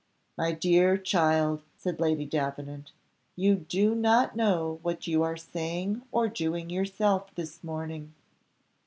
[0.35, 2.91] "My dear child," said Lady Davenant;
[3.35, 8.11] "you do not know what you are saying or doing yourself this morning."